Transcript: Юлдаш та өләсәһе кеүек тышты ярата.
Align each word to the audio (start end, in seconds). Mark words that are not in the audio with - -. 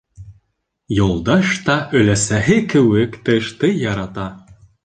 Юлдаш 0.99 1.51
та 1.69 1.75
өләсәһе 2.01 2.57
кеүек 2.75 3.23
тышты 3.29 3.73
ярата. 3.87 4.29